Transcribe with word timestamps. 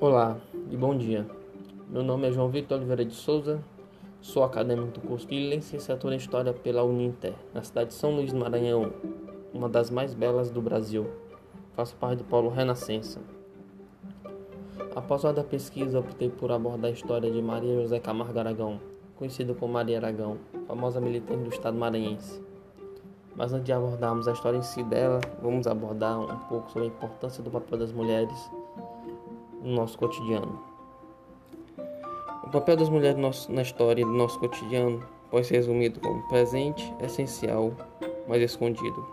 Olá 0.00 0.38
e 0.70 0.76
bom 0.78 0.96
dia. 0.96 1.26
Meu 1.86 2.02
nome 2.02 2.26
é 2.26 2.32
João 2.32 2.48
Vitor 2.48 2.78
Oliveira 2.78 3.04
de 3.04 3.12
Souza, 3.12 3.62
sou 4.22 4.42
acadêmico 4.42 4.98
do 4.98 5.06
curso 5.06 5.26
de 5.26 5.50
Licenciatura 5.50 6.14
em 6.14 6.16
História 6.16 6.54
pela 6.54 6.82
Uninter, 6.82 7.34
na 7.52 7.62
cidade 7.62 7.90
de 7.90 7.96
São 7.96 8.16
Luís 8.16 8.32
do 8.32 8.38
Maranhão, 8.38 8.94
uma 9.52 9.68
das 9.68 9.90
mais 9.90 10.14
belas 10.14 10.50
do 10.50 10.62
Brasil. 10.62 11.06
Faço 11.74 11.94
parte 11.96 12.20
do 12.20 12.24
Polo 12.24 12.48
Renascença. 12.48 13.20
Após 14.96 15.22
a 15.26 15.32
da 15.32 15.44
pesquisa, 15.44 16.00
optei 16.00 16.30
por 16.30 16.50
abordar 16.50 16.90
a 16.90 16.94
história 16.94 17.30
de 17.30 17.42
Maria 17.42 17.82
José 17.82 18.00
Camargo 18.00 18.38
Aragão, 18.38 18.80
conhecida 19.16 19.52
como 19.52 19.74
Maria 19.74 19.98
Aragão, 19.98 20.38
famosa 20.66 20.98
militante 20.98 21.42
do 21.42 21.50
estado 21.50 21.76
maranhense. 21.76 22.42
Mas 23.36 23.52
antes 23.52 23.66
de 23.66 23.72
abordarmos 23.74 24.26
a 24.26 24.32
história 24.32 24.56
em 24.56 24.62
si 24.62 24.82
dela, 24.82 25.20
vamos 25.42 25.66
abordar 25.66 26.18
um 26.18 26.38
pouco 26.48 26.70
sobre 26.70 26.88
a 26.88 26.90
importância 26.90 27.42
do 27.42 27.50
papel 27.50 27.78
das 27.78 27.92
mulheres 27.92 28.50
no 29.62 29.72
nosso 29.74 29.98
cotidiano. 29.98 30.60
O 32.44 32.50
papel 32.50 32.76
das 32.76 32.88
mulheres 32.88 33.48
na 33.48 33.62
história 33.62 34.04
do 34.04 34.12
nosso 34.12 34.38
cotidiano 34.40 35.02
pode 35.30 35.46
ser 35.46 35.56
resumido 35.56 36.00
como 36.00 36.26
presente, 36.28 36.92
essencial, 37.00 37.72
mas 38.26 38.42
escondido, 38.42 39.06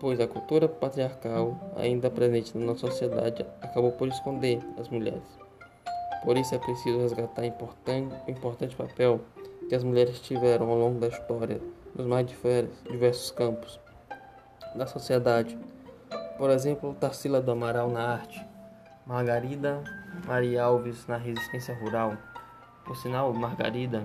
pois 0.00 0.18
a 0.20 0.26
cultura 0.26 0.68
patriarcal, 0.68 1.56
ainda 1.76 2.10
presente 2.10 2.56
na 2.56 2.66
nossa 2.66 2.88
sociedade, 2.88 3.46
acabou 3.60 3.92
por 3.92 4.08
esconder 4.08 4.60
as 4.78 4.88
mulheres. 4.88 5.22
Por 6.24 6.36
isso 6.36 6.54
é 6.54 6.58
preciso 6.58 6.98
resgatar 6.98 7.42
o 7.42 7.46
importante, 7.46 8.76
papel 8.76 9.20
que 9.68 9.74
as 9.74 9.84
mulheres 9.84 10.20
tiveram 10.20 10.70
ao 10.70 10.78
longo 10.78 10.98
da 10.98 11.08
história 11.08 11.60
nos 11.94 12.06
mais 12.06 12.26
diversos 12.26 13.30
campos 13.30 13.78
da 14.74 14.86
sociedade. 14.86 15.56
Por 16.36 16.50
exemplo, 16.50 16.94
Tarsila 16.94 17.40
do 17.40 17.50
Amaral 17.50 17.90
na 17.90 18.02
arte, 18.02 18.44
Margarida 19.08 19.82
Maria 20.26 20.64
Alves 20.64 21.06
na 21.06 21.16
resistência 21.16 21.74
rural. 21.74 22.18
Por 22.84 22.94
sinal, 22.94 23.32
Margarida 23.32 24.04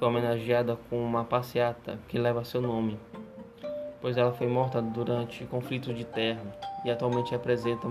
foi 0.00 0.08
homenageada 0.08 0.76
com 0.90 1.00
uma 1.00 1.24
passeata 1.24 1.96
que 2.08 2.18
leva 2.18 2.42
seu 2.42 2.60
nome, 2.60 2.98
pois 4.00 4.16
ela 4.16 4.32
foi 4.32 4.48
morta 4.48 4.82
durante 4.82 5.44
conflitos 5.44 5.96
de 5.96 6.04
terra 6.04 6.42
e 6.84 6.90
atualmente 6.90 7.30
representa 7.30 7.86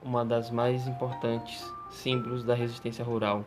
uma 0.00 0.24
das 0.24 0.48
mais 0.48 0.86
importantes 0.86 1.68
símbolos 1.90 2.44
da 2.44 2.54
resistência 2.54 3.04
rural. 3.04 3.44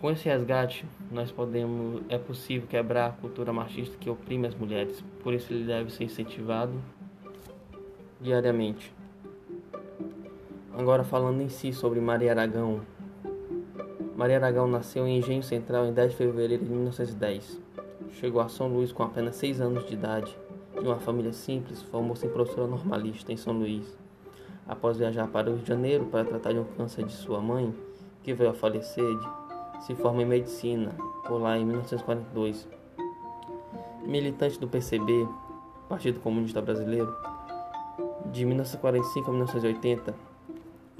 Com 0.00 0.10
esse 0.10 0.28
resgate, 0.28 0.84
nós 1.12 1.30
podemos, 1.30 2.02
é 2.08 2.18
possível 2.18 2.66
quebrar 2.66 3.10
a 3.10 3.12
cultura 3.12 3.52
machista 3.52 3.96
que 3.96 4.10
oprime 4.10 4.48
as 4.48 4.56
mulheres, 4.56 5.04
por 5.22 5.32
isso 5.34 5.52
ele 5.52 5.64
deve 5.64 5.92
ser 5.92 6.02
incentivado 6.02 6.74
diariamente. 8.20 8.92
Agora 10.74 11.04
falando 11.04 11.42
em 11.42 11.50
si 11.50 11.70
sobre 11.70 12.00
Maria 12.00 12.32
Aragão. 12.32 12.80
Maria 14.16 14.38
Aragão 14.38 14.66
nasceu 14.66 15.06
em 15.06 15.18
Engenho 15.18 15.42
Central 15.42 15.84
em 15.84 15.92
10 15.92 16.12
de 16.12 16.16
fevereiro 16.16 16.64
de 16.64 16.70
1910. 16.70 17.60
Chegou 18.12 18.40
a 18.40 18.48
São 18.48 18.68
Luís 18.68 18.90
com 18.90 19.02
apenas 19.02 19.36
6 19.36 19.60
anos 19.60 19.86
de 19.86 19.92
idade. 19.92 20.34
De 20.72 20.80
uma 20.80 20.98
família 20.98 21.32
simples, 21.34 21.82
formou-se 21.82 22.24
em 22.24 22.30
professora 22.30 22.66
normalista 22.66 23.30
em 23.30 23.36
São 23.36 23.52
Luís. 23.52 23.98
Após 24.66 24.96
viajar 24.96 25.28
para 25.28 25.50
o 25.50 25.54
Rio 25.54 25.62
de 25.62 25.68
Janeiro 25.68 26.06
para 26.06 26.24
tratar 26.24 26.52
de 26.52 26.58
um 26.60 26.64
câncer 26.64 27.04
de 27.04 27.12
sua 27.12 27.40
mãe, 27.40 27.74
que 28.22 28.32
veio 28.32 28.50
a 28.50 28.54
falecer, 28.54 29.18
se 29.80 29.94
forma 29.94 30.22
em 30.22 30.26
medicina, 30.26 30.96
por 31.26 31.38
lá 31.38 31.58
em 31.58 31.66
1942. 31.66 32.66
Militante 34.06 34.58
do 34.58 34.66
PCB, 34.66 35.28
Partido 35.86 36.18
Comunista 36.20 36.62
Brasileiro, 36.62 37.14
de 38.32 38.46
1945 38.46 39.28
a 39.28 39.32
1980, 39.34 40.31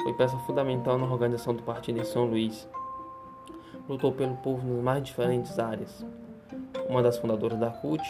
foi 0.03 0.13
peça 0.13 0.37
fundamental 0.39 0.99
na 0.99 1.07
organização 1.07 1.55
do 1.55 1.63
partido 1.63 2.01
em 2.01 2.05
São 2.05 2.25
Luís. 2.25 2.69
Lutou 3.89 4.13
pelo 4.13 4.37
povo 4.37 4.67
nas 4.67 4.83
mais 4.83 5.03
diferentes 5.05 5.59
áreas. 5.59 6.05
Uma 6.89 7.03
das 7.03 7.19
fundadoras 7.19 7.59
da 7.59 7.71
CUT, 7.71 8.03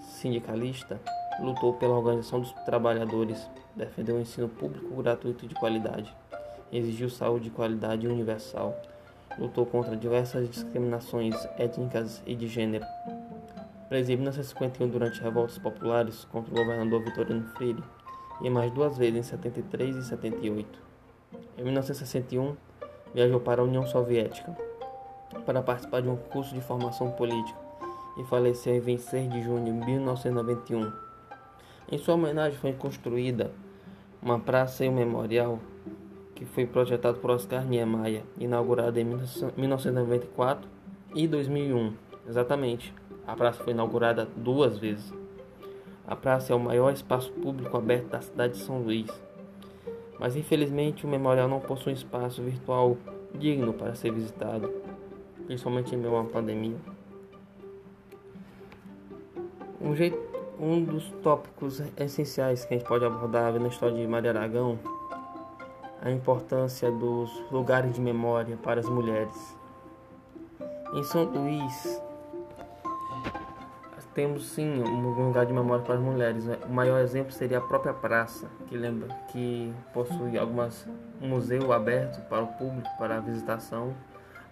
sindicalista, 0.00 1.00
lutou 1.40 1.74
pela 1.74 1.96
organização 1.96 2.40
dos 2.40 2.52
trabalhadores, 2.64 3.48
defendeu 3.74 4.16
o 4.16 4.20
ensino 4.20 4.48
público 4.48 4.94
gratuito 5.02 5.46
de 5.46 5.54
qualidade, 5.56 6.14
exigiu 6.72 7.10
saúde 7.10 7.44
de 7.44 7.50
qualidade 7.50 8.06
universal, 8.06 8.80
lutou 9.36 9.66
contra 9.66 9.96
diversas 9.96 10.48
discriminações 10.48 11.34
étnicas 11.58 12.22
e 12.24 12.36
de 12.36 12.46
gênero. 12.46 12.86
Preso 13.88 14.12
em 14.12 14.16
1951 14.16 14.88
durante 14.88 15.20
revoltas 15.20 15.58
populares 15.58 16.24
contra 16.26 16.52
o 16.52 16.56
governador 16.56 17.02
Vitorino 17.02 17.44
Freire 17.48 17.82
e 18.40 18.48
mais 18.48 18.70
duas 18.72 18.96
vezes 18.96 19.18
em 19.18 19.22
73 19.22 19.96
e 19.96 20.04
78. 20.04 20.93
Em 21.56 21.62
1961, 21.62 22.56
viajou 23.14 23.38
para 23.38 23.62
a 23.62 23.64
União 23.64 23.86
Soviética 23.86 24.56
para 25.46 25.62
participar 25.62 26.02
de 26.02 26.08
um 26.08 26.16
curso 26.16 26.52
de 26.52 26.60
formação 26.60 27.12
política 27.12 27.58
e 28.18 28.24
faleceu 28.24 28.74
em 28.74 28.80
26 28.80 29.30
de 29.30 29.42
junho 29.42 29.64
de 29.64 29.70
1991. 29.70 30.92
Em 31.92 31.98
sua 31.98 32.14
homenagem 32.14 32.58
foi 32.58 32.72
construída 32.72 33.52
uma 34.20 34.40
praça 34.40 34.84
e 34.84 34.88
um 34.88 34.94
memorial 34.94 35.60
que 36.34 36.44
foi 36.44 36.66
projetado 36.66 37.18
por 37.18 37.30
Oscar 37.30 37.64
Niemeyer, 37.64 38.24
inaugurado 38.38 38.98
em 38.98 39.04
1994 39.04 40.68
e 41.14 41.28
2001. 41.28 41.94
Exatamente, 42.28 42.92
a 43.26 43.36
praça 43.36 43.62
foi 43.62 43.72
inaugurada 43.72 44.26
duas 44.36 44.78
vezes. 44.78 45.12
A 46.06 46.16
praça 46.16 46.52
é 46.52 46.56
o 46.56 46.60
maior 46.60 46.92
espaço 46.92 47.30
público 47.30 47.76
aberto 47.76 48.08
da 48.08 48.20
cidade 48.20 48.54
de 48.54 48.60
São 48.60 48.82
Luís 48.82 49.08
mas 50.18 50.36
infelizmente 50.36 51.04
o 51.04 51.08
memorial 51.08 51.48
não 51.48 51.60
possui 51.60 51.92
um 51.92 51.96
espaço 51.96 52.42
virtual 52.42 52.96
digno 53.34 53.72
para 53.72 53.94
ser 53.94 54.12
visitado, 54.12 54.72
principalmente 55.46 55.94
em 55.94 55.98
meio 55.98 56.14
uma 56.14 56.24
pandemia. 56.24 56.76
Um, 59.80 59.94
jeito, 59.94 60.18
um 60.58 60.82
dos 60.82 61.10
tópicos 61.22 61.82
essenciais 61.96 62.64
que 62.64 62.74
a 62.74 62.78
gente 62.78 62.86
pode 62.86 63.04
abordar 63.04 63.52
na 63.58 63.68
história 63.68 63.96
de 63.96 64.06
Maria 64.06 64.30
Aragão 64.30 64.78
a 66.00 66.10
importância 66.10 66.90
dos 66.90 67.30
lugares 67.50 67.94
de 67.94 68.00
memória 68.00 68.56
para 68.62 68.80
as 68.80 68.88
mulheres. 68.88 69.56
Em 70.94 71.02
São 71.02 71.24
Luís, 71.24 72.02
temos 74.14 74.46
sim 74.46 74.82
um 74.82 75.26
lugar 75.26 75.44
de 75.44 75.52
memória 75.52 75.84
para 75.84 75.94
as 75.94 76.00
mulheres. 76.00 76.44
Né? 76.44 76.58
O 76.66 76.72
maior 76.72 77.00
exemplo 77.00 77.32
seria 77.32 77.58
a 77.58 77.60
própria 77.60 77.92
praça, 77.92 78.48
que 78.66 78.76
lembra 78.76 79.08
que 79.28 79.74
possui 79.92 80.38
algumas 80.38 80.86
um 81.20 81.28
museu 81.28 81.72
aberto 81.72 82.20
para 82.28 82.42
o 82.42 82.46
público 82.46 82.88
para 82.96 83.16
a 83.16 83.20
visitação, 83.20 83.94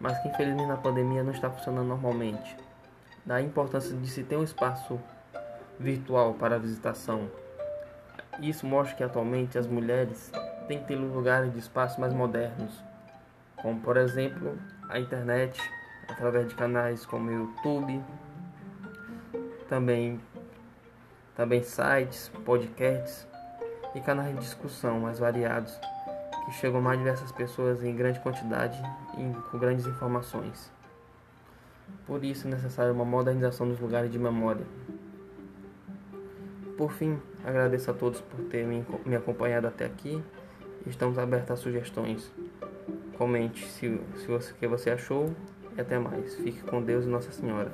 mas 0.01 0.19
que 0.19 0.29
infelizmente 0.29 0.67
na 0.67 0.77
pandemia 0.77 1.23
não 1.23 1.33
está 1.33 1.49
funcionando 1.49 1.87
normalmente. 1.87 2.57
Da 3.25 3.41
importância 3.41 3.97
de 3.97 4.09
se 4.09 4.25
ter 4.25 4.37
um 4.37 4.43
espaço 4.43 4.99
virtual 5.79 6.35
para 6.35 6.57
a 6.57 6.59
visitação. 6.59 7.29
Isso 8.41 8.67
mostra 8.67 8.97
que 8.97 9.05
atualmente 9.05 9.59
as 9.59 9.67
mulheres 9.67 10.33
têm 10.67 10.79
que 10.79 10.87
ter 10.87 10.97
lugares 10.97 11.53
de 11.53 11.59
espaços 11.59 11.99
mais 11.99 12.13
modernos, 12.13 12.83
como 13.61 13.79
por 13.81 13.97
exemplo 13.97 14.59
a 14.89 14.99
internet, 14.99 15.61
através 16.09 16.49
de 16.49 16.55
canais 16.55 17.07
como 17.07 17.31
o 17.31 17.33
YouTube, 17.33 18.03
também, 19.73 20.21
também 21.35 21.63
sites, 21.63 22.31
podcasts 22.45 23.27
e 23.95 24.01
canais 24.03 24.35
de 24.35 24.41
discussão 24.41 25.01
mais 25.01 25.19
variados 25.19 25.75
que 26.45 26.53
chegam 26.53 26.81
a 26.81 26.83
mais 26.83 26.99
diversas 26.99 27.33
pessoas 27.33 27.83
em 27.83 27.97
grande 27.97 28.21
quantidade 28.21 28.79
e 29.17 29.51
com 29.51 29.59
grandes 29.59 29.87
informações. 29.87 30.71
Por 32.07 32.23
isso 32.23 32.47
é 32.47 32.51
necessária 32.51 32.93
uma 32.93 33.07
modernização 33.07 33.67
dos 33.67 33.81
lugares 33.81 34.13
de 34.13 34.19
memória. 34.19 34.67
Por 36.77 36.93
fim, 36.93 37.19
agradeço 37.43 37.91
a 37.91 37.95
todos 37.95 38.21
por 38.21 38.45
terem 38.51 38.85
me 39.07 39.17
acompanhado 39.17 39.69
até 39.69 39.87
aqui. 39.87 40.23
Estamos 40.87 41.17
abertos 41.17 41.51
a 41.51 41.57
sugestões. 41.57 42.31
Comente 43.17 43.67
se, 43.71 43.99
se 44.17 44.31
o 44.31 44.39
que 44.55 44.67
você 44.67 44.91
achou 44.91 45.35
e 45.75 45.81
até 45.81 45.99
mais. 45.99 46.35
Fique 46.35 46.61
com 46.61 46.83
Deus 46.83 47.07
e 47.07 47.09
Nossa 47.09 47.33
Senhora. 47.33 47.73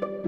Thank 0.00 0.24
you. 0.24 0.27